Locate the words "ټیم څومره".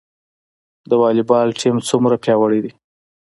1.59-2.15